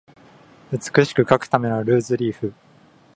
[0.71, 2.55] 美しく書くためのルーズリーフ